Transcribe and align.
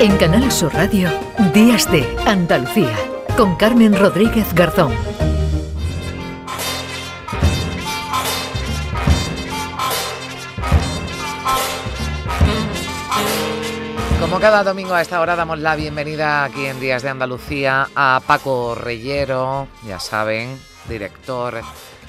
En 0.00 0.16
Canal 0.16 0.50
Sur 0.50 0.72
Radio, 0.72 1.10
Días 1.52 1.92
de 1.92 2.16
Andalucía, 2.26 2.96
con 3.36 3.54
Carmen 3.56 3.94
Rodríguez 3.94 4.54
Garzón. 4.54 4.94
Como 14.18 14.40
cada 14.40 14.64
domingo 14.64 14.94
a 14.94 15.02
esta 15.02 15.20
hora 15.20 15.36
damos 15.36 15.58
la 15.58 15.76
bienvenida 15.76 16.44
aquí 16.44 16.64
en 16.64 16.80
Días 16.80 17.02
de 17.02 17.10
Andalucía 17.10 17.90
a 17.94 18.22
Paco 18.26 18.74
Reyero, 18.74 19.68
ya 19.86 20.00
saben, 20.00 20.58
director 20.88 21.60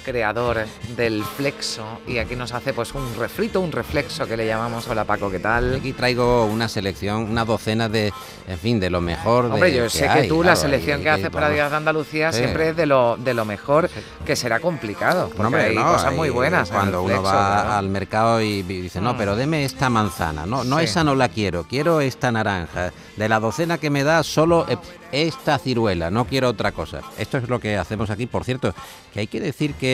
creador 0.04 0.66
del 0.96 1.24
flexo 1.24 1.84
y 2.08 2.18
aquí 2.18 2.36
nos 2.36 2.54
hace 2.54 2.74
pues 2.74 2.94
un 2.94 3.16
refrito, 3.16 3.62
un 3.62 3.72
reflexo 3.72 4.28
que 4.28 4.36
le 4.36 4.46
llamamos. 4.46 4.88
Hola 4.88 5.06
Paco, 5.06 5.30
¿qué 5.30 5.40
tal? 5.40 5.76
Aquí 5.76 5.94
traigo 5.94 6.46
una 6.46 6.68
selección, 6.68 7.30
una 7.30 7.46
docena 7.46 7.90
de, 7.90 8.14
en 8.48 8.58
fin, 8.58 8.80
de 8.80 8.90
lo 8.90 9.02
mejor. 9.02 9.46
Hombre, 9.46 9.74
yo 9.74 9.90
sé 9.90 10.10
que 10.14 10.28
tú 10.28 10.44
la 10.44 10.56
selección 10.56 11.02
que 11.02 11.10
haces 11.10 11.30
para 11.30 11.50
Días 11.50 11.72
de 11.72 11.78
Andalucía 11.78 12.32
siempre 12.32 12.70
es 12.70 12.76
de 12.76 12.86
lo, 12.86 13.18
de 13.18 13.34
lo 13.34 13.46
mejor, 13.46 13.90
que 14.26 14.36
será 14.36 14.60
complicado. 14.60 15.30
Porque 15.36 15.56
hay 15.56 15.76
cosas 15.76 16.14
muy 16.14 16.30
buenas. 16.30 16.70
Cuando 16.70 17.04
uno 17.04 17.22
va 17.22 17.78
al 17.78 17.90
mercado 17.90 18.42
y 18.42 18.64
dice, 18.64 19.02
no, 19.02 19.14
mm. 19.14 19.18
pero 19.18 19.36
deme 19.36 19.66
esta 19.66 19.90
manzana, 19.90 20.46
no, 20.46 20.64
no 20.64 20.80
esa 20.80 21.04
no 21.04 21.16
la 21.16 21.30
quiero, 21.30 21.64
quiero 21.64 22.02
esta 22.02 22.32
naranja. 22.32 22.92
De 23.18 23.30
la 23.30 23.40
docena 23.40 23.78
que 23.78 23.90
me 23.90 24.04
da, 24.04 24.24
solo 24.24 24.66
esta 25.12 25.60
ciruela, 25.60 26.10
no 26.10 26.26
quiero 26.26 26.50
otra 26.50 26.72
cosa. 26.72 27.02
Esto 27.18 27.38
es 27.38 27.50
lo 27.50 27.60
que 27.60 27.78
hacemos 27.78 28.10
aquí, 28.10 28.26
por 28.26 28.44
cierto, 28.44 28.74
que 29.14 29.22
hay 29.22 29.28
que 29.28 29.40
decir 29.40 29.74
que 29.76 29.91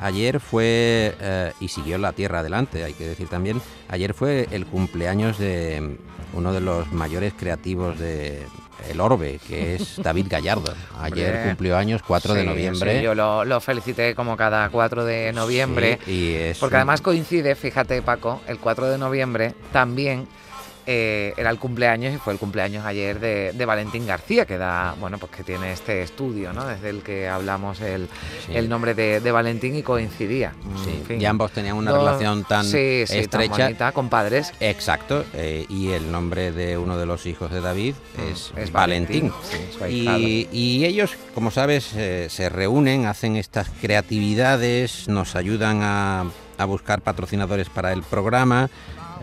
ayer 0.00 0.40
fue, 0.40 1.14
eh, 1.20 1.52
y 1.60 1.68
siguió 1.68 1.98
la 1.98 2.12
tierra 2.12 2.40
adelante, 2.40 2.84
hay 2.84 2.94
que 2.94 3.06
decir 3.06 3.28
también, 3.28 3.60
ayer 3.88 4.14
fue 4.14 4.48
el 4.50 4.66
cumpleaños 4.66 5.38
de 5.38 5.98
uno 6.32 6.52
de 6.52 6.60
los 6.60 6.92
mayores 6.92 7.32
creativos 7.34 7.98
de 7.98 8.42
El 8.90 9.00
Orbe, 9.00 9.38
que 9.46 9.76
es 9.76 9.96
David 10.02 10.26
Gallardo. 10.28 10.74
Ayer 11.00 11.44
cumplió 11.46 11.76
años 11.76 12.02
4 12.06 12.34
de 12.34 12.44
noviembre. 12.44 13.02
yo 13.02 13.14
lo, 13.14 13.60
felicité 13.60 14.14
como 14.14 14.36
cada 14.36 14.68
4 14.68 15.04
de 15.04 15.32
noviembre, 15.32 15.98
y 16.06 16.52
porque 16.58 16.76
además 16.76 17.00
coincide, 17.00 17.54
fíjate 17.54 18.02
Paco, 18.02 18.40
el 18.46 18.58
4 18.58 18.88
de 18.88 18.98
noviembre 18.98 19.54
también 19.72 20.26
eh, 20.86 21.32
era 21.36 21.50
el 21.50 21.58
cumpleaños 21.58 22.14
y 22.14 22.18
fue 22.18 22.32
el 22.32 22.38
cumpleaños 22.38 22.84
ayer 22.84 23.18
de, 23.20 23.64
Valentín 23.64 24.06
García, 24.06 24.44
que 24.44 24.58
da, 24.58 24.94
bueno, 25.00 25.18
pues 25.18 25.32
que 25.32 25.42
tiene 25.42 25.72
este 25.72 26.02
estudio, 26.02 26.52
¿no? 26.52 26.66
Desde 26.66 26.90
el 26.90 27.02
que 27.02 27.28
hablamos 27.28 27.80
el, 27.80 28.08
nombre 28.68 28.94
de, 28.94 29.32
Valentín 29.32 29.74
y 29.76 29.82
coincidía. 29.82 30.52
Sí. 30.84 31.14
y 31.14 31.24
ambos 31.24 31.52
tenían 31.52 31.76
una 31.76 31.92
relación 31.92 32.44
tan 32.44 32.66
estrecha. 32.66 33.74
Tan 33.74 33.92
con 33.92 34.08
padres. 34.08 34.52
Exacto. 34.60 35.24
Eh, 35.32 35.66
y 35.68 35.90
el 35.90 36.12
nombre 36.12 36.52
de 36.52 36.76
uno 36.78 36.98
de 36.98 37.06
los 37.06 37.26
hijos 37.26 37.50
de 37.50 37.60
David 37.60 37.94
mm, 38.16 38.58
es, 38.58 38.72
Valentín. 38.72 39.32
y, 39.88 40.84
ellos, 40.84 41.16
como 41.34 41.50
sabes, 41.50 41.92
eh, 41.94 42.28
se 42.28 42.48
reúnen, 42.48 43.06
hacen 43.06 43.36
estas 43.36 43.70
creatividades, 43.80 45.08
nos 45.08 45.34
ayudan 45.34 45.80
a, 45.82 46.26
a 46.58 46.64
buscar 46.64 47.00
patrocinadores 47.00 47.68
para 47.68 47.92
el 47.92 48.02
programa. 48.02 48.70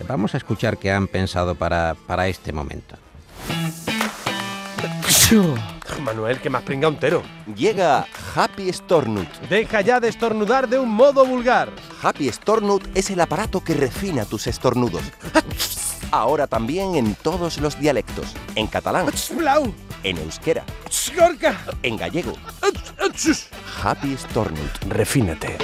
Vamos 0.08 0.34
a 0.34 0.38
escuchar 0.38 0.78
qué 0.78 0.92
han 0.92 1.08
pensado 1.08 1.56
para, 1.56 1.96
para 2.08 2.28
este 2.28 2.52
momento. 2.52 2.96
Manuel, 6.04 6.40
que 6.40 6.50
más 6.50 6.64
pringa 6.64 6.88
un 6.88 6.98
tero. 6.98 7.24
Llega 7.56 8.06
Happy 8.36 8.72
Stornut. 8.72 9.30
Deja 9.50 9.82
ya 9.82 10.00
de 10.00 10.10
estornudar 10.10 10.68
de 10.68 10.80
un 10.80 10.90
modo 10.90 11.26
vulgar. 11.26 11.70
Happy 12.02 12.32
Stornut 12.32 12.86
es 12.96 13.10
el 13.12 13.22
aparato 13.22 13.64
que 13.64 13.74
refina 13.74 14.26
tus 14.26 14.48
estornudos. 14.48 15.04
Ahora 16.12 16.48
también 16.48 16.96
en 16.96 17.16
todos 17.16 17.60
los 17.60 17.80
dialectos. 17.80 18.34
En 18.56 18.68
catalán. 18.68 19.08
En 20.04 20.18
euskera. 20.18 20.64
En 21.84 21.98
gallego. 21.98 22.34
Happy 23.84 24.18
Stornut. 24.18 24.84
Refínate. 24.90 25.58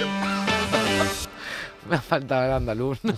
Me 1.90 1.96
ha 1.96 2.02
faltado 2.02 2.46
el 2.46 2.52
andaluz. 2.54 3.00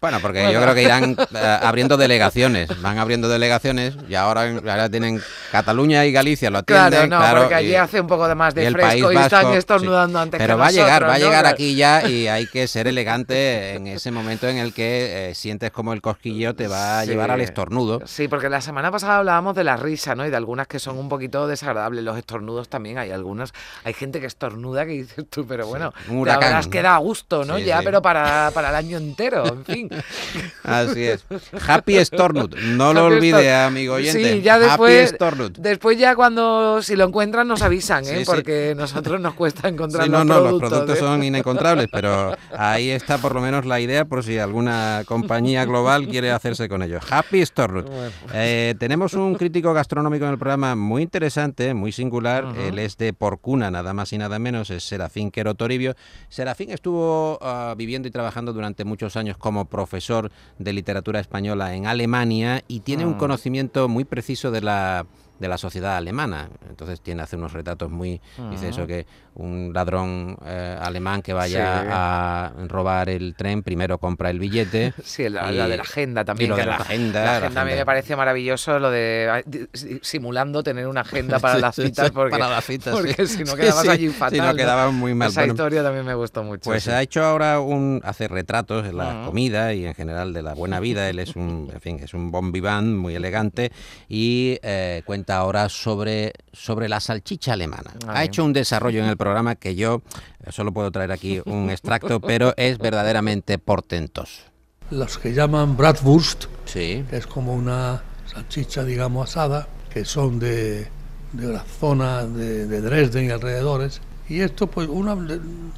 Bueno, 0.00 0.18
porque 0.20 0.52
yo 0.52 0.60
creo 0.60 0.74
que 0.74 0.82
irán 0.82 1.16
eh, 1.34 1.58
abriendo 1.62 1.96
delegaciones. 1.96 2.68
Van 2.80 2.98
abriendo 2.98 3.28
delegaciones 3.28 3.96
y 4.08 4.14
ahora, 4.14 4.88
tienen 4.88 5.20
Cataluña 5.50 6.04
y 6.04 6.12
Galicia, 6.12 6.50
lo 6.50 6.58
atienden. 6.58 7.08
Claro, 7.08 7.34
no, 7.34 7.40
porque 7.40 7.54
allí 7.54 7.74
hace 7.74 8.00
un 8.00 8.06
poco 8.06 8.28
de 8.28 8.34
más 8.34 8.54
de 8.54 8.70
fresco 8.70 9.12
y 9.12 9.16
están 9.16 9.52
estornudando 9.54 10.18
antes 10.18 10.38
Pero 10.38 10.58
va 10.58 10.68
a 10.68 10.70
llegar, 10.70 11.04
va 11.04 11.14
a 11.14 11.18
llegar 11.18 11.46
aquí 11.46 11.74
ya 11.74 12.08
y 12.08 12.28
hay 12.28 12.46
que 12.46 12.68
ser 12.68 12.86
elegante 12.86 13.74
en 13.74 13.86
ese 13.86 14.10
momento 14.10 14.48
en 14.48 14.58
el 14.58 14.72
que 14.72 15.30
eh, 15.30 15.34
sientes 15.34 15.70
como 15.70 15.92
el 15.92 16.02
cosquillo 16.02 16.54
te 16.54 16.68
va 16.68 17.00
a 17.00 17.04
llevar 17.04 17.30
al 17.30 17.40
estornudo. 17.40 18.00
Sí, 18.04 18.28
porque 18.28 18.48
la 18.48 18.60
semana 18.60 18.90
pasada 18.90 19.18
hablábamos 19.18 19.56
de 19.56 19.64
la 19.64 19.76
risa, 19.76 20.14
¿no? 20.14 20.26
Y 20.26 20.30
de 20.30 20.36
algunas 20.36 20.66
que 20.66 20.78
son 20.78 20.98
un 20.98 21.08
poquito 21.08 21.46
desagradables. 21.46 22.04
Los 22.04 22.16
estornudos 22.16 22.68
también 22.68 22.98
hay 22.98 23.10
algunos. 23.10 23.52
Hay 23.84 23.94
gente 23.94 24.20
que 24.20 24.26
estornuda 24.26 24.86
que 24.86 24.92
dices 24.92 25.24
tú, 25.28 25.46
pero 25.46 25.66
bueno, 25.66 25.92
un 26.08 26.18
huracán, 26.18 26.62
te 26.62 26.70
queda 26.70 26.94
a 26.94 26.98
gusto, 26.98 27.44
¿no? 27.44 27.58
Ya, 27.66 27.82
pero 27.82 28.00
para, 28.00 28.50
para, 28.52 28.70
el 28.70 28.74
año 28.76 28.96
entero, 28.96 29.46
en 29.46 29.64
fin. 29.64 29.90
Así 30.62 31.04
es. 31.04 31.24
Happy 31.66 32.02
Stornut, 32.04 32.56
no 32.56 32.92
lo 32.92 33.06
olvide, 33.06 33.54
amigo 33.54 33.94
oyente. 33.94 34.34
Sí, 34.34 34.42
ya 34.42 34.58
después, 34.58 35.14
después 35.58 35.98
ya 35.98 36.14
cuando, 36.14 36.80
si 36.82 36.96
lo 36.96 37.04
encuentran 37.04 37.46
nos 37.46 37.62
avisan, 37.62 38.04
¿eh? 38.06 38.22
porque 38.24 38.74
nosotros 38.76 39.20
nos 39.20 39.34
cuesta 39.34 39.68
encontrar 39.68 40.08
no, 40.08 40.18
los 40.18 40.26
no, 40.26 40.34
productos. 40.34 40.60
los 40.60 40.70
productos 40.70 40.96
¿eh? 40.96 41.00
son 41.00 41.22
inencontrables, 41.22 41.88
pero 41.90 42.36
ahí 42.56 42.90
está 42.90 43.18
por 43.18 43.34
lo 43.34 43.40
menos 43.40 43.66
la 43.66 43.80
idea 43.80 44.04
por 44.04 44.22
si 44.22 44.38
alguna 44.38 45.02
compañía 45.06 45.64
global 45.64 46.08
quiere 46.08 46.30
hacerse 46.30 46.68
con 46.68 46.82
ellos. 46.82 47.04
Happy 47.10 47.44
Stornut. 47.44 47.88
Eh, 48.32 48.74
tenemos 48.78 49.14
un 49.14 49.34
crítico 49.34 49.72
gastronómico 49.72 50.24
en 50.24 50.32
el 50.32 50.38
programa 50.38 50.74
muy 50.74 51.02
interesante, 51.02 51.74
muy 51.74 51.92
singular. 51.92 52.46
Él 52.58 52.78
es 52.78 52.96
de 52.96 53.12
Porcuna, 53.12 53.70
nada 53.70 53.92
más 53.92 54.12
y 54.12 54.18
nada 54.18 54.38
menos, 54.38 54.70
es 54.70 54.84
Serafín 54.84 55.30
Quero 55.30 55.54
Toribio. 55.54 55.94
Serafín 56.28 56.70
estuvo 56.70 57.38
viviendo 57.76 58.08
y 58.08 58.10
trabajando 58.10 58.52
durante 58.52 58.84
muchos 58.84 59.16
años 59.16 59.36
como 59.36 59.66
profesor 59.66 60.30
de 60.58 60.72
literatura 60.72 61.20
española 61.20 61.74
en 61.74 61.86
Alemania 61.86 62.62
y 62.68 62.80
tiene 62.80 63.04
un 63.04 63.14
mm. 63.14 63.18
conocimiento 63.18 63.88
muy 63.88 64.04
preciso 64.04 64.50
de 64.50 64.60
la 64.60 65.06
de 65.38 65.48
la 65.48 65.58
sociedad 65.58 65.96
alemana. 65.96 66.48
Entonces 66.68 67.00
tiene 67.00 67.22
hace 67.22 67.36
unos 67.36 67.52
retratos 67.52 67.90
muy, 67.90 68.20
dice 68.50 68.68
eso 68.68 68.86
que 68.86 69.06
un 69.34 69.72
ladrón 69.74 70.36
eh, 70.46 70.78
alemán 70.80 71.20
que 71.20 71.32
vaya 71.32 71.84
a 71.88 72.52
robar 72.68 73.10
el 73.10 73.34
tren 73.34 73.62
primero 73.62 73.98
compra 73.98 74.30
el 74.30 74.38
billete. 74.38 74.92
Sí, 75.06 75.28
la, 75.28 75.50
de 75.50 75.76
la 75.76 75.82
agenda 75.82 76.24
también. 76.24 76.50
lo 76.50 76.56
de 76.56 76.66
la, 76.66 76.76
agenda. 76.76 77.24
La 77.24 77.36
agenda 77.36 77.60
a 77.62 77.64
mí 77.64 77.72
me 77.72 77.86
parece 77.86 78.16
maravilloso 78.16 78.78
lo 78.78 78.90
de 78.90 79.68
simulando 80.02 80.62
tener 80.62 80.86
una 80.88 81.02
agenda 81.02 81.38
para 81.38 81.58
las 81.58 81.76
citas 81.76 82.10
porque, 82.10 82.32
para 82.32 82.50
las 82.50 82.64
citas, 82.64 82.94
porque 82.94 83.26
si 83.26 83.44
no 83.44 83.54
quedabas 83.54 83.88
allí 83.88 84.08
fatal. 84.08 84.38
Si 84.38 84.40
no 84.40 84.54
quedaba 84.54 84.90
muy 84.90 85.14
mal. 85.14 85.28
Esa 85.28 85.46
historia 85.46 85.82
también 85.82 86.04
me 86.04 86.14
gustó 86.14 86.42
mucho. 86.42 86.62
Pues 86.64 86.88
ha 86.88 87.00
hecho 87.02 87.24
ahora 87.24 87.60
un 87.60 88.00
hace 88.04 88.28
retratos 88.28 88.84
de 88.84 88.92
la 88.92 89.22
comida 89.26 89.72
y 89.74 89.86
en 89.86 89.94
general 89.94 90.32
de 90.32 90.42
la 90.42 90.54
buena 90.54 90.80
vida. 90.80 91.08
Él 91.08 91.18
es 91.18 91.36
un, 91.36 91.70
en 91.72 91.80
fin, 91.80 92.00
es 92.02 92.14
un 92.14 92.30
bon 92.30 92.52
vivant 92.52 92.96
muy 92.96 93.14
elegante 93.14 93.70
y 94.08 94.58
eh, 94.62 95.02
cuenta 95.04 95.25
ahora 95.30 95.68
sobre, 95.68 96.32
sobre 96.52 96.88
la 96.88 97.00
salchicha 97.00 97.52
alemana. 97.52 97.92
Ha 98.08 98.24
hecho 98.24 98.44
un 98.44 98.52
desarrollo 98.52 99.02
en 99.02 99.08
el 99.08 99.16
programa 99.16 99.54
que 99.56 99.74
yo 99.74 100.02
solo 100.50 100.72
puedo 100.72 100.90
traer 100.90 101.12
aquí 101.12 101.40
un 101.44 101.70
extracto, 101.76 102.20
pero 102.20 102.54
es 102.56 102.78
verdaderamente 102.78 103.58
portentoso. 103.58 104.42
Los 104.90 105.18
que 105.18 105.34
llaman 105.34 105.76
Bratwurst, 105.76 106.44
sí. 106.64 107.04
que 107.10 107.16
es 107.16 107.26
como 107.26 107.54
una 107.54 108.02
salchicha, 108.32 108.84
digamos, 108.84 109.30
asada, 109.30 109.66
que 109.92 110.04
son 110.04 110.38
de, 110.38 110.86
de 111.32 111.52
la 111.52 111.64
zona 111.64 112.24
de, 112.24 112.80
Dresden 112.80 113.26
y 113.26 113.30
alrededores. 113.30 114.00
Y 114.28 114.40
esto, 114.40 114.66
pues, 114.66 114.88
una, 114.88 115.16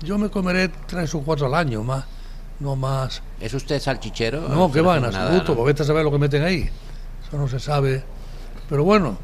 yo 0.03 0.19
me 0.19 0.31
comeré 0.31 0.69
tres 0.87 1.15
o 1.15 1.21
cuatro 1.21 1.47
al 1.47 1.55
año 1.55 1.83
más, 1.83 2.05
no 2.61 2.77
más. 2.77 3.23
¿Es 3.41 3.55
usted 3.55 3.81
salchichero? 3.81 4.49
No, 4.49 4.71
que 4.71 4.81
va, 4.81 4.99
en 4.99 5.05
absoluto, 5.05 5.55
porque 5.55 5.69
vete 5.69 5.83
a 5.83 5.87
saber 5.87 6.05
lo 6.05 6.11
que 6.11 6.19
meten 6.19 6.43
ahí. 6.43 6.69
Eso 7.27 7.37
no 7.37 7.49
se 7.49 7.61
sabe. 7.61 8.03
Pero 8.69 8.85
bueno, 8.85 9.19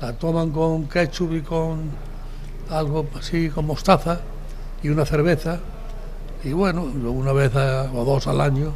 la 0.00 0.12
toman 0.12 0.50
con 0.50 0.86
ketchup 0.86 1.34
y 1.34 1.40
con 1.42 1.90
algo 2.70 3.06
así, 3.18 3.48
con 3.48 3.66
mostaza 3.66 4.20
y 4.82 4.88
una 4.88 5.04
cerveza. 5.04 5.58
Y 6.44 6.52
bueno, 6.52 6.82
una 6.82 7.32
vez 7.32 7.52
o 7.54 8.04
dos 8.04 8.26
al 8.28 8.40
año 8.40 8.72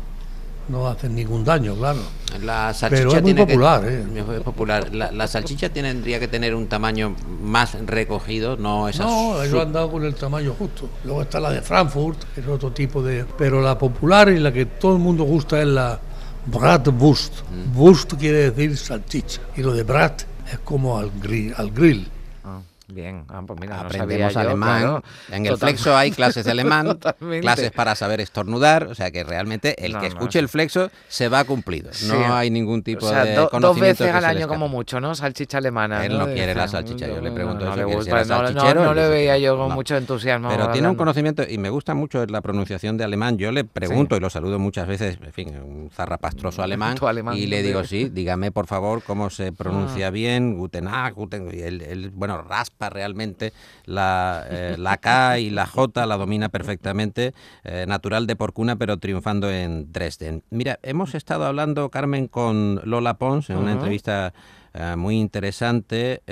no 0.68 0.86
hacen 0.88 1.14
ningún 1.14 1.44
daño, 1.44 1.74
claro. 1.74 2.00
La 2.42 2.72
salchicha 2.72 3.02
Pero 3.02 3.16
es 3.16 3.22
muy 3.22 3.34
popular, 3.34 3.84
¿eh? 3.84 4.04
popular. 4.44 4.94
La, 4.94 5.28
salchicha 5.28 5.68
tendría 5.68 6.18
que 6.18 6.28
tener 6.28 6.54
un 6.54 6.66
tamaño 6.66 7.14
más 7.42 7.76
recogido, 7.86 8.56
no 8.56 8.88
esas... 8.88 9.06
No, 9.06 9.42
ellos 9.42 9.60
han 9.60 9.72
dado 9.72 9.90
con 9.90 10.04
el 10.04 10.14
tamaño 10.14 10.54
justo. 10.58 10.88
Luego 11.04 11.22
está 11.22 11.40
la 11.40 11.50
de 11.50 11.62
Frankfurt, 11.62 12.18
que 12.34 12.40
es 12.40 12.46
otro 12.46 12.72
tipo 12.72 13.02
de... 13.02 13.26
Pero 13.38 13.60
la 13.60 13.76
popular 13.78 14.28
y 14.30 14.38
la 14.38 14.52
que 14.52 14.66
todo 14.66 14.94
el 14.94 14.98
mundo 14.98 15.24
gusta 15.24 15.60
es 15.60 15.68
la 15.68 16.00
Bratwurst. 16.46 17.34
Mm. 17.74 18.16
quiere 18.18 18.50
decir 18.50 18.76
salchicha. 18.76 19.40
Y 19.56 19.62
lo 19.62 19.72
de 19.72 19.82
Brat 19.82 20.31
es 20.52 20.58
como 20.60 20.98
al 20.98 21.10
grill. 21.20 21.54
Al 21.56 21.70
grill. 21.70 22.06
Bien, 22.92 23.24
ah, 23.28 23.42
pues 23.46 23.58
mira, 23.60 23.80
aprendemos 23.80 24.36
alemán. 24.36 25.02
en 25.30 25.46
el 25.46 25.56
flexo 25.56 25.96
hay 25.96 26.10
clases 26.12 26.44
de 26.44 26.50
alemán, 26.50 26.98
clases 27.40 27.70
para 27.70 27.94
saber 27.94 28.20
estornudar, 28.20 28.84
o 28.84 28.94
sea 28.94 29.10
que 29.10 29.24
realmente 29.24 29.84
el 29.84 29.98
que 29.98 30.06
escuche 30.06 30.38
el 30.38 30.48
flexo 30.48 30.90
se 31.08 31.28
va 31.28 31.44
cumplido. 31.44 31.90
No 32.06 32.34
hay 32.34 32.50
ningún 32.50 32.82
tipo 32.82 33.10
de 33.10 33.34
conocimiento. 33.50 33.60
Dos 33.60 33.80
veces 33.80 34.14
al 34.14 34.24
año 34.24 34.48
como 34.48 34.68
mucho, 34.68 35.00
¿no? 35.00 35.14
Salchicha 35.14 35.58
alemana. 35.58 36.04
Él 36.04 36.18
no, 36.18 36.26
quiere 36.26 36.54
la 36.54 36.68
salchicha, 36.68 37.06
yo 37.06 37.20
le 37.20 37.32
pregunto 37.32 37.64
eso, 37.72 38.74
no, 38.74 38.94
le 38.94 39.08
veía 39.08 39.38
yo 39.38 39.56
con 39.56 39.72
mucho 39.72 39.96
entusiasmo. 39.96 40.48
Pero 40.48 40.70
tiene 40.70 40.88
un 40.88 40.96
conocimiento 40.96 41.42
y 41.48 41.58
me 41.58 41.70
gusta 41.70 41.94
mucho 41.94 42.24
la 42.26 42.40
pronunciación 42.40 42.96
de 42.96 43.04
alemán. 43.04 43.38
Yo 43.38 43.52
le 43.52 43.64
pregunto 43.64 44.16
y 44.16 44.20
lo 44.20 44.30
saludo 44.30 44.58
muchas 44.58 44.86
veces, 44.86 45.18
en 45.22 45.32
fin, 45.32 45.48
un 45.56 45.90
zarrapastroso 45.90 46.62
alemán, 46.62 46.96
alemán 47.02 47.36
y 47.36 47.46
le 47.46 47.62
digo, 47.62 47.84
sí, 47.84 48.08
dígame 48.08 48.52
por 48.52 48.66
favor 48.66 49.02
cómo 49.02 49.30
se 49.30 49.52
pronuncia 49.52 50.08
ah. 50.08 50.10
bien, 50.10 50.56
Guten 50.56 50.84
Tag, 50.84 51.14
Guten, 51.14 51.48
y 51.52 51.60
él, 51.60 52.10
bueno, 52.14 52.42
raspa 52.42 52.81
realmente 52.90 53.52
la, 53.84 54.44
eh, 54.48 54.76
la 54.78 54.96
K 54.98 55.38
y 55.38 55.50
la 55.50 55.66
J, 55.66 56.06
la 56.06 56.16
domina 56.16 56.48
perfectamente, 56.48 57.34
eh, 57.64 57.84
natural 57.86 58.26
de 58.26 58.36
Porcuna, 58.36 58.76
pero 58.76 58.98
triunfando 58.98 59.50
en 59.50 59.92
Dresden. 59.92 60.42
Mira, 60.50 60.78
hemos 60.82 61.14
estado 61.14 61.44
hablando, 61.44 61.90
Carmen, 61.90 62.28
con 62.28 62.80
Lola 62.84 63.14
Pons 63.14 63.50
en 63.50 63.58
una 63.58 63.72
entrevista 63.72 64.32
eh, 64.74 64.96
muy 64.96 65.18
interesante 65.18 66.22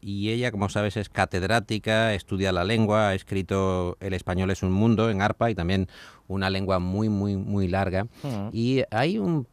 y 0.00 0.30
ella, 0.30 0.50
como 0.50 0.68
sabes, 0.68 0.96
es 0.96 1.08
catedrática, 1.08 2.14
estudia 2.14 2.52
la 2.52 2.64
lengua, 2.64 3.08
ha 3.08 3.14
escrito 3.14 3.96
El 4.00 4.14
español 4.14 4.50
es 4.50 4.62
un 4.62 4.72
mundo 4.72 5.10
en 5.10 5.22
ARPA 5.22 5.50
y 5.50 5.54
también 5.54 5.88
una 6.28 6.50
lengua 6.50 6.78
muy, 6.78 7.08
muy, 7.08 7.36
muy 7.36 7.68
larga. 7.68 8.06
Y 8.52 8.82
hay 8.90 9.18
un 9.18 9.46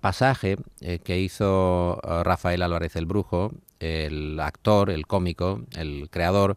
pasaje 0.00 0.56
que 1.04 1.18
hizo 1.20 2.00
Rafael 2.24 2.62
Álvarez 2.62 2.96
el 2.96 3.06
Brujo 3.06 3.52
el 3.80 4.38
actor, 4.38 4.90
el 4.90 5.06
cómico, 5.06 5.62
el 5.76 6.08
creador, 6.10 6.56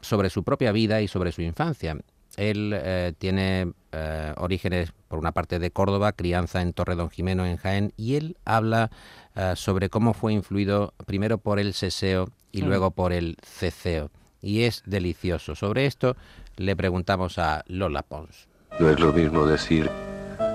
sobre 0.00 0.30
su 0.30 0.44
propia 0.44 0.70
vida 0.70 1.00
y 1.00 1.08
sobre 1.08 1.32
su 1.32 1.42
infancia. 1.42 1.96
Él 2.36 2.72
eh, 2.76 3.14
tiene 3.18 3.72
eh, 3.90 4.32
orígenes, 4.36 4.92
por 5.08 5.18
una 5.18 5.32
parte, 5.32 5.58
de 5.58 5.72
Córdoba, 5.72 6.12
crianza 6.12 6.62
en 6.62 6.72
Torre 6.72 6.94
Don 6.94 7.10
Jimeno, 7.10 7.46
en 7.46 7.56
Jaén, 7.56 7.92
y 7.96 8.14
él 8.14 8.36
habla 8.44 8.90
eh, 9.34 9.54
sobre 9.56 9.88
cómo 9.88 10.14
fue 10.14 10.34
influido 10.34 10.94
primero 11.04 11.38
por 11.38 11.58
el 11.58 11.74
seseo 11.74 12.28
y 12.52 12.62
luego 12.62 12.92
por 12.92 13.12
el 13.12 13.38
ceceo. 13.42 14.10
Y 14.40 14.62
es 14.62 14.84
delicioso. 14.86 15.56
Sobre 15.56 15.86
esto 15.86 16.16
le 16.56 16.76
preguntamos 16.76 17.38
a 17.38 17.64
Lola 17.66 18.02
Pons. 18.02 18.46
No 18.78 18.88
es 18.88 19.00
lo 19.00 19.12
mismo 19.12 19.44
decir 19.46 19.90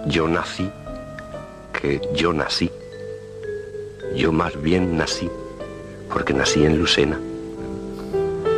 yo 0.08 0.28
nací 0.28 0.70
yo 2.14 2.34
nací. 2.34 2.72
Yo 4.16 4.32
más 4.32 4.60
bien 4.62 4.98
nací 4.98 5.30
porque 6.14 6.34
nací 6.34 6.64
en 6.64 6.78
Lucena. 6.78 7.20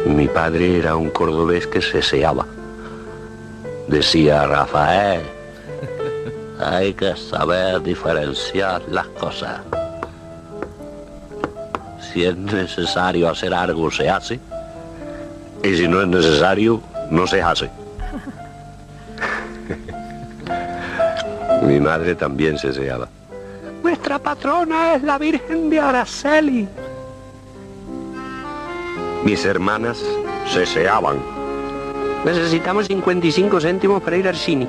Mi 0.06 0.28
padre 0.28 0.78
era 0.78 0.96
un 0.96 1.10
cordobés 1.10 1.66
que 1.68 1.82
se 1.82 2.02
seaba. 2.02 2.46
Decía 3.88 4.46
Rafael, 4.46 5.22
hay 6.60 6.94
que 6.94 7.16
saber 7.16 7.82
diferenciar 7.82 8.82
las 8.90 9.08
cosas. 9.08 9.62
Si 12.02 12.26
es 12.26 12.36
necesario 12.38 13.30
hacer 13.30 13.54
algo, 13.54 13.90
se 13.90 14.10
hace. 14.10 14.40
Y 15.64 15.76
si 15.76 15.88
no 15.88 16.02
es 16.02 16.08
necesario, 16.08 16.82
no 17.10 17.26
se 17.26 17.42
hace. 17.42 17.70
Mi 21.64 21.80
madre 21.80 22.16
también 22.16 22.58
se 22.58 22.74
seaba. 22.74 23.08
Nuestra 23.84 24.20
patrona 24.20 24.96
es 24.96 25.04
la 25.04 25.18
Virgen 25.18 25.70
de 25.70 25.80
Araceli. 25.80 26.68
Mis 29.24 29.46
hermanas 29.46 30.04
se 30.52 30.66
seaban. 30.66 31.18
Necesitamos 32.24 32.88
55 32.88 33.60
céntimos 33.62 34.02
para 34.02 34.18
ir 34.18 34.28
al 34.28 34.36
cine. 34.36 34.68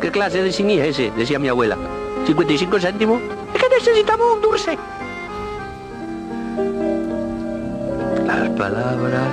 ¿Qué 0.00 0.10
clase 0.10 0.42
de 0.42 0.52
cine 0.52 0.74
es 0.80 0.98
ese? 0.98 1.10
Decía 1.16 1.38
mi 1.38 1.48
abuela. 1.48 1.76
¿55 2.26 2.80
céntimos? 2.80 3.20
Es 3.54 3.62
que 3.62 3.68
necesitamos 3.68 4.34
un 4.34 4.42
dulce. 4.42 4.78
Las 8.26 8.48
palabras... 8.50 9.28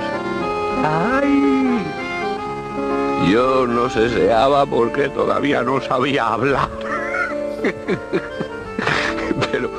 ¡Ay! 0.84 1.57
Yo 3.26 3.66
no 3.66 3.90
se 3.90 4.08
seaba 4.08 4.64
porque 4.66 5.08
todavía 5.08 5.62
no 5.62 5.80
sabía 5.80 6.28
hablar. 6.28 6.68
Pero 9.52 9.70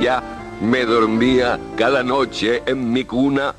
ya 0.00 0.22
me 0.60 0.84
dormía 0.84 1.58
cada 1.76 2.02
noche 2.02 2.62
en 2.66 2.92
mi 2.92 3.04
cuna 3.04 3.54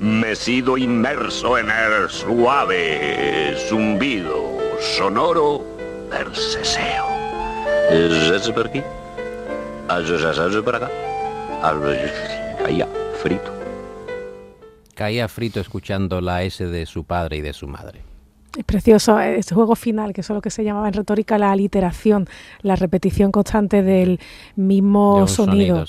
me 0.00 0.34
sido 0.34 0.78
inmerso 0.78 1.58
en 1.58 1.68
el 1.70 2.08
suave 2.08 3.54
zumbido 3.68 4.58
sonoro 4.80 5.64
del 6.10 6.34
ceseo. 6.34 7.06
¿Es 7.90 8.48
por 8.50 8.66
aquí? 8.68 8.82
¿Es 9.90 10.56
por 10.62 10.76
acá? 10.76 10.90
Caía 12.64 12.88
frito. 13.22 13.52
Caía 14.94 15.28
frito 15.28 15.60
escuchando 15.60 16.20
la 16.20 16.44
S 16.44 16.66
de 16.66 16.86
su 16.86 17.04
padre 17.04 17.38
y 17.38 17.40
de 17.42 17.52
su 17.52 17.66
madre. 17.66 18.09
Es 18.56 18.64
precioso 18.64 19.20
este 19.20 19.54
juego 19.54 19.76
final, 19.76 20.12
que 20.12 20.22
es 20.22 20.28
lo 20.28 20.40
que 20.40 20.50
se 20.50 20.64
llamaba 20.64 20.88
en 20.88 20.94
retórica 20.94 21.38
la 21.38 21.52
aliteración, 21.52 22.26
la 22.62 22.74
repetición 22.74 23.30
constante 23.30 23.82
del 23.82 24.18
mismo 24.56 25.28
sonido. 25.28 25.84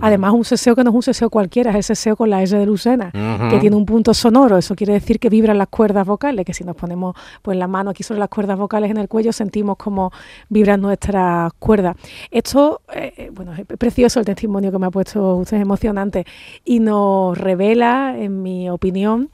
Además, 0.00 0.32
un 0.32 0.44
seseo 0.44 0.76
que 0.76 0.84
no 0.84 0.90
es 0.90 0.96
un 0.96 1.02
seseo 1.02 1.30
cualquiera, 1.30 1.70
es 1.70 1.76
el 1.76 1.82
seseo 1.82 2.16
con 2.16 2.30
la 2.30 2.42
S 2.42 2.56
de 2.56 2.64
Lucena, 2.64 3.10
que 3.50 3.58
tiene 3.58 3.74
un 3.74 3.84
punto 3.84 4.14
sonoro. 4.14 4.56
Eso 4.56 4.76
quiere 4.76 4.92
decir 4.92 5.18
que 5.18 5.28
vibran 5.28 5.58
las 5.58 5.68
cuerdas 5.68 6.06
vocales, 6.06 6.44
que 6.44 6.54
si 6.54 6.62
nos 6.62 6.76
ponemos 6.76 7.16
pues 7.42 7.58
la 7.58 7.66
mano 7.66 7.90
aquí 7.90 8.04
sobre 8.04 8.20
las 8.20 8.28
cuerdas 8.28 8.56
vocales 8.56 8.90
en 8.90 8.98
el 8.98 9.08
cuello, 9.08 9.32
sentimos 9.32 9.76
como 9.76 10.12
vibran 10.48 10.80
nuestras 10.80 11.52
cuerdas. 11.54 11.96
Esto, 12.30 12.82
eh, 12.94 13.30
bueno, 13.34 13.52
es 13.52 13.64
precioso 13.78 14.20
el 14.20 14.26
testimonio 14.26 14.70
que 14.70 14.78
me 14.78 14.86
ha 14.86 14.90
puesto 14.90 15.36
usted, 15.36 15.60
emocionante, 15.60 16.24
y 16.64 16.78
nos 16.78 17.36
revela, 17.36 18.14
en 18.16 18.42
mi 18.42 18.70
opinión, 18.70 19.30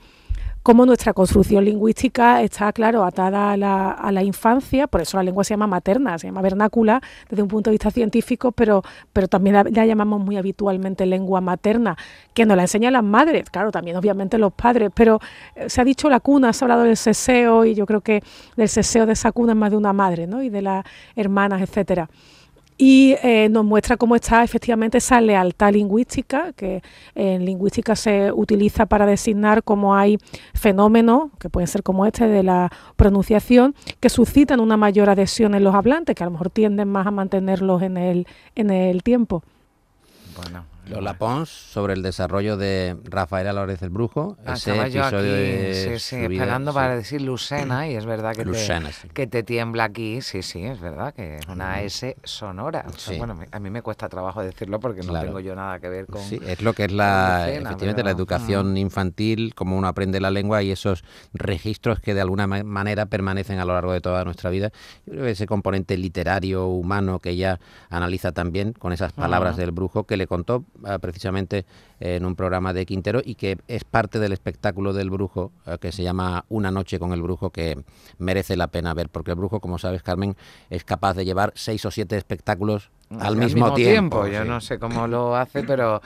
cómo 0.62 0.86
nuestra 0.86 1.12
construcción 1.12 1.64
lingüística 1.64 2.42
está, 2.42 2.72
claro, 2.72 3.04
atada 3.04 3.52
a 3.52 4.12
la, 4.12 4.22
infancia, 4.22 4.86
por 4.86 5.00
eso 5.00 5.16
la 5.16 5.22
lengua 5.22 5.44
se 5.44 5.54
llama 5.54 5.66
materna, 5.66 6.18
se 6.18 6.28
llama 6.28 6.42
vernácula 6.42 7.00
desde 7.28 7.42
un 7.42 7.48
punto 7.48 7.70
de 7.70 7.74
vista 7.74 7.90
científico, 7.90 8.52
pero, 8.52 8.82
pero 9.12 9.28
también 9.28 9.56
la, 9.56 9.86
llamamos 9.86 10.20
muy 10.20 10.36
habitualmente 10.36 11.06
lengua 11.06 11.40
materna, 11.40 11.96
que 12.34 12.46
nos 12.46 12.56
la 12.56 12.62
enseñan 12.64 12.92
las 12.92 13.04
madres, 13.04 13.50
claro, 13.50 13.70
también 13.72 13.96
obviamente 13.96 14.38
los 14.38 14.52
padres, 14.52 14.90
pero 14.94 15.20
eh, 15.56 15.68
se 15.68 15.80
ha 15.80 15.84
dicho 15.84 16.08
la 16.08 16.20
cuna, 16.20 16.52
se 16.52 16.64
ha 16.64 16.66
hablado 16.66 16.82
del 16.84 16.96
seseo 16.96 17.64
y 17.64 17.74
yo 17.74 17.86
creo 17.86 18.00
que 18.00 18.22
del 18.56 18.68
seseo 18.68 19.06
de 19.06 19.14
esa 19.14 19.32
cuna 19.32 19.52
es 19.52 19.58
más 19.58 19.70
de 19.70 19.76
una 19.76 19.92
madre, 19.92 20.26
¿no? 20.26 20.42
Y 20.42 20.48
de 20.48 20.62
las 20.62 20.84
hermanas, 21.16 21.60
etcétera 21.62 22.08
y 22.84 23.14
eh, 23.22 23.48
nos 23.48 23.64
muestra 23.64 23.96
cómo 23.96 24.16
está 24.16 24.42
efectivamente 24.42 24.98
esa 24.98 25.20
lealtad 25.20 25.72
lingüística, 25.72 26.52
que 26.52 26.82
en 27.14 27.44
lingüística 27.44 27.94
se 27.94 28.32
utiliza 28.32 28.86
para 28.86 29.06
designar 29.06 29.62
cómo 29.62 29.94
hay 29.94 30.18
fenómenos, 30.52 31.30
que 31.38 31.48
pueden 31.48 31.68
ser 31.68 31.84
como 31.84 32.06
este 32.06 32.26
de 32.26 32.42
la 32.42 32.72
pronunciación, 32.96 33.76
que 34.00 34.08
suscitan 34.08 34.58
una 34.58 34.76
mayor 34.76 35.10
adhesión 35.10 35.54
en 35.54 35.62
los 35.62 35.76
hablantes, 35.76 36.16
que 36.16 36.24
a 36.24 36.26
lo 36.26 36.32
mejor 36.32 36.50
tienden 36.50 36.88
más 36.88 37.06
a 37.06 37.12
mantenerlos 37.12 37.82
en 37.82 37.98
el, 37.98 38.26
en 38.56 38.70
el 38.70 39.04
tiempo. 39.04 39.44
Lola 40.88 41.14
Pons 41.14 41.48
sobre 41.48 41.94
el 41.94 42.02
desarrollo 42.02 42.56
de 42.56 42.96
Rafael 43.04 43.46
Álvarez 43.46 43.82
el 43.82 43.90
Brujo. 43.90 44.36
Ah, 44.44 44.54
ese 44.54 44.78
episodio 44.80 45.74
sí, 45.74 45.98
sí, 45.98 46.16
esperando 46.16 46.74
para 46.74 46.96
decir 46.96 47.22
Lucena 47.22 47.88
y 47.88 47.94
es 47.94 48.04
verdad 48.04 48.34
que, 48.34 48.44
te, 48.44 49.08
que 49.12 49.26
te 49.26 49.42
tiembla 49.42 49.84
aquí, 49.84 50.20
sí, 50.22 50.42
sí, 50.42 50.64
es 50.64 50.80
verdad 50.80 51.14
que 51.14 51.36
es 51.36 51.46
una 51.46 51.82
S 51.82 52.16
sonora. 52.24 52.84
bueno, 53.16 53.38
a 53.50 53.58
mí 53.60 53.70
me 53.70 53.82
cuesta 53.82 54.08
trabajo 54.08 54.42
decirlo 54.42 54.80
porque 54.80 55.02
no 55.02 55.18
tengo 55.20 55.40
yo 55.40 55.54
nada 55.54 55.78
que 55.78 55.88
ver 55.88 56.06
con... 56.06 56.22
Sí, 56.22 56.40
es 56.44 56.62
lo 56.62 56.72
que 56.72 56.84
es 56.84 56.92
la, 56.92 57.48
efectivamente 57.50 58.02
la 58.02 58.10
educación 58.10 58.76
infantil, 58.76 59.54
cómo 59.54 59.76
uno 59.76 59.86
aprende 59.86 60.20
la 60.20 60.30
lengua 60.30 60.62
y 60.62 60.72
esos 60.72 61.04
registros 61.32 62.00
que 62.00 62.14
de 62.14 62.20
alguna 62.20 62.46
manera 62.46 63.06
permanecen 63.06 63.58
a 63.58 63.64
lo 63.64 63.74
largo 63.74 63.92
de 63.92 64.00
toda 64.00 64.24
nuestra 64.24 64.50
vida. 64.50 64.72
Yo 65.06 65.12
creo 65.12 65.24
que 65.24 65.30
ese 65.30 65.46
componente 65.46 65.96
literario, 65.96 66.66
humano, 66.66 67.20
que 67.20 67.30
ella 67.30 67.60
analiza 67.88 68.32
también 68.32 68.72
con 68.72 68.92
esas 68.92 69.12
palabras 69.12 69.56
del 69.56 69.70
brujo 69.70 70.04
que 70.04 70.16
le 70.16 70.26
contó 70.26 70.64
precisamente 71.00 71.64
en 72.00 72.24
un 72.24 72.34
programa 72.34 72.72
de 72.72 72.86
Quintero 72.86 73.20
y 73.24 73.34
que 73.34 73.58
es 73.68 73.84
parte 73.84 74.18
del 74.18 74.32
espectáculo 74.32 74.92
del 74.92 75.10
brujo 75.10 75.52
ah, 75.66 75.78
que 75.78 75.92
se 75.92 76.02
llama 76.02 76.44
Una 76.48 76.70
noche 76.70 76.98
con 76.98 77.12
el 77.12 77.22
brujo 77.22 77.50
que 77.50 77.84
merece 78.18 78.56
la 78.56 78.68
pena 78.68 78.94
ver 78.94 79.08
porque 79.08 79.32
el 79.32 79.36
brujo, 79.36 79.60
como 79.60 79.78
sabes 79.78 80.02
Carmen, 80.02 80.36
es 80.70 80.84
capaz 80.84 81.14
de 81.14 81.24
llevar 81.24 81.52
seis 81.54 81.84
o 81.84 81.90
siete 81.90 82.16
espectáculos 82.16 82.90
al, 83.20 83.36
mismo, 83.36 83.74
tiempo. 83.74 84.26
Yo 84.26 84.44
no 84.44 84.60
sé 84.60 84.78
cómo 84.78 85.06
lo 85.06 85.36
hace, 85.36 85.62
pero, 85.62 86.00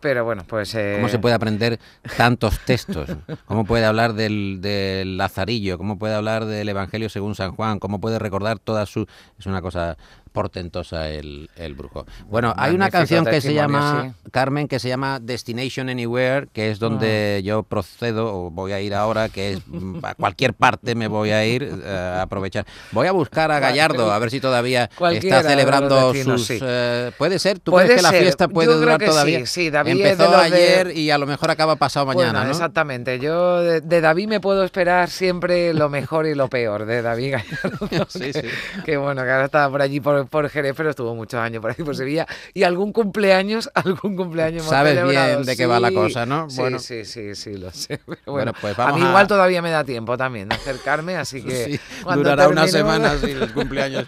pero 0.00 0.24
bueno, 0.24 0.44
pues... 0.46 0.74
Eh... 0.74 0.94
¿Cómo 0.96 1.08
se 1.08 1.18
puede 1.18 1.34
aprender 1.34 1.78
tantos 2.16 2.58
textos? 2.60 3.08
¿Cómo 3.46 3.64
puede 3.64 3.84
hablar 3.84 4.14
del, 4.14 4.58
del, 4.60 5.16
Lazarillo? 5.16 5.78
¿Cómo 5.78 5.98
puede 5.98 6.14
hablar 6.14 6.44
del 6.44 6.68
Evangelio 6.68 7.08
según 7.08 7.34
San 7.34 7.52
Juan? 7.52 7.78
¿Cómo 7.78 8.00
puede 8.00 8.18
recordar 8.18 8.58
toda 8.58 8.86
su...? 8.86 9.06
Es 9.38 9.46
una 9.46 9.62
cosa 9.62 9.96
portentosa 10.32 11.10
el, 11.10 11.50
el 11.56 11.74
brujo. 11.74 12.06
Bueno, 12.28 12.52
hay 12.56 12.74
una 12.74 12.90
canción 12.90 13.24
que 13.24 13.40
se 13.40 13.54
llama, 13.54 14.14
Carmen, 14.30 14.66
que 14.66 14.78
se 14.78 14.88
llama 14.88 15.20
Destination 15.20 15.88
Anywhere, 15.88 16.48
que 16.52 16.70
es 16.70 16.78
donde 16.78 17.36
ah. 17.38 17.40
yo 17.40 17.62
procedo, 17.62 18.34
o 18.34 18.50
voy 18.50 18.72
a 18.72 18.80
ir 18.80 18.94
ahora, 18.94 19.28
que 19.28 19.52
es 19.52 19.62
a 20.02 20.14
cualquier 20.14 20.54
parte 20.54 20.94
me 20.94 21.06
voy 21.06 21.30
a 21.30 21.44
ir 21.46 21.62
eh, 21.62 22.16
a 22.18 22.22
aprovechar. 22.22 22.66
Voy 22.90 23.06
a 23.06 23.12
buscar 23.12 23.52
a 23.52 23.60
Gallardo, 23.60 24.10
a 24.10 24.18
ver 24.18 24.30
si 24.30 24.40
todavía 24.40 24.90
está 25.12 25.42
celebrando 25.42 26.14
sus... 26.14 26.50
Eh, 26.62 27.12
puede 27.18 27.38
ser, 27.38 27.58
¿tú 27.58 27.72
crees 27.72 27.96
que 27.96 28.02
la 28.02 28.12
fiesta 28.12 28.48
puede 28.48 28.74
durar 28.74 29.02
todavía? 29.02 29.40
Sí, 29.40 29.46
sí, 29.46 29.70
David 29.70 29.92
Empezó 29.92 30.36
ayer 30.36 30.96
y 30.96 31.10
a 31.10 31.18
lo 31.18 31.26
mejor 31.26 31.50
acaba 31.50 31.76
pasado 31.76 32.06
mañana, 32.06 32.48
Exactamente, 32.48 33.18
yo 33.18 33.62
de, 33.62 34.00
David 34.00 34.28
me 34.28 34.40
puedo 34.40 34.64
esperar 34.64 35.10
siempre 35.10 35.74
lo 35.74 35.88
mejor 35.88 36.26
y 36.26 36.34
lo 36.34 36.48
peor 36.48 36.86
de 36.86 37.02
David 37.02 37.32
Gallardo. 37.32 38.06
sí, 38.08 38.32
sí. 38.32 38.42
Que 38.84 38.96
bueno, 38.96 39.22
que 39.22 39.30
ahora 39.30 39.44
está 39.46 39.68
por 39.70 39.82
allí 39.82 40.00
por 40.00 40.22
por, 40.26 40.48
Jerez, 40.48 40.74
pero 40.76 40.90
estuvo 40.90 41.14
muchos 41.14 41.40
años 41.40 41.60
por 41.60 41.70
ahí 41.70 41.84
por 41.84 41.96
Sevilla. 41.96 42.26
Y 42.54 42.62
algún 42.62 42.92
cumpleaños, 42.92 43.70
algún 43.74 44.16
cumpleaños 44.16 44.64
Sabes 44.64 44.94
bien 45.08 45.42
de 45.44 45.56
qué 45.56 45.66
va 45.66 45.80
la 45.80 45.92
cosa, 45.92 46.26
¿no? 46.26 46.48
Sí, 46.50 46.60
bueno. 46.60 46.78
sí, 46.78 47.04
sí, 47.04 47.34
sí, 47.34 47.56
lo 47.56 47.70
sé. 47.70 48.00
bueno, 48.26 48.52
pues 48.60 48.76
vamos 48.76 48.94
a 48.94 48.98
mí 48.98 49.08
igual 49.08 49.26
todavía 49.26 49.62
me 49.62 49.70
da 49.70 49.84
tiempo 49.84 50.16
también 50.16 50.48
de 50.48 50.56
acercarme, 50.56 51.16
así 51.16 51.42
que... 51.44 51.80
durará 52.14 52.48
unas 52.48 52.70
semanas 52.70 53.22
y 53.22 53.30
el 53.30 53.52
cumpleaños. 53.52 54.06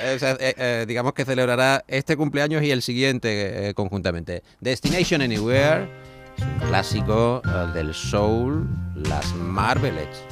Eh, 0.00 0.54
eh, 0.56 0.84
digamos 0.86 1.12
que 1.12 1.24
celebrará 1.24 1.71
este 1.86 2.16
cumpleaños 2.16 2.62
y 2.62 2.70
el 2.70 2.82
siguiente 2.82 3.68
eh, 3.68 3.74
conjuntamente. 3.74 4.42
Destination 4.60 5.22
Anywhere, 5.22 5.88
un 6.38 6.68
clásico 6.68 7.42
del 7.74 7.94
soul, 7.94 8.68
las 8.94 9.34
Marvelettes 9.34 10.22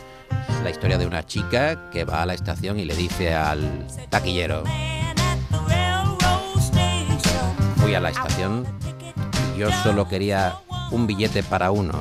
la 0.62 0.70
historia 0.70 0.99
de 0.99 1.06
una 1.06 1.25
chica 1.25 1.90
que 1.90 2.04
va 2.04 2.23
a 2.23 2.26
la 2.26 2.35
estación 2.35 2.78
y 2.78 2.85
le 2.85 2.94
dice 2.94 3.32
al 3.32 3.87
taquillero, 4.11 4.64
fui 7.76 7.94
a 7.94 8.00
la 8.00 8.11
estación 8.11 8.66
y 9.56 9.61
yo 9.61 9.70
solo 9.82 10.06
quería 10.06 10.56
un 10.90 11.06
billete 11.06 11.42
para 11.42 11.70
uno. 11.70 11.92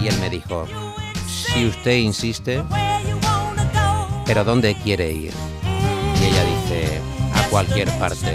Y 0.00 0.08
él 0.08 0.18
me 0.18 0.30
dijo, 0.30 0.66
si 1.26 1.66
usted 1.66 1.96
insiste, 1.98 2.62
pero 4.26 4.42
¿dónde 4.42 4.74
quiere 4.74 5.12
ir? 5.12 5.32
Y 6.20 6.24
ella 6.24 6.44
dice, 6.44 7.00
cualquier 7.52 7.90
parte. 7.98 8.34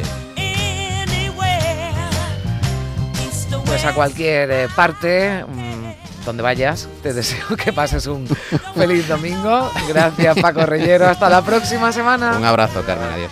Pues 3.66 3.84
a 3.84 3.94
cualquier 3.96 4.52
eh, 4.52 4.68
parte, 4.76 5.44
mm, 5.44 6.24
donde 6.24 6.44
vayas, 6.44 6.88
te 7.02 7.14
deseo 7.16 7.58
que 7.58 7.74
pases 7.74 8.06
un 8.06 8.28
feliz 8.76 9.08
domingo. 9.08 9.72
Gracias 9.88 10.38
Paco 10.40 10.68
Reyero, 10.68 11.08
hasta 11.08 11.30
la 11.30 11.42
próxima 11.42 11.92
semana. 11.92 12.38
Un 12.38 12.46
abrazo, 12.46 12.84
Carmen, 12.86 13.10
adiós. 13.10 13.32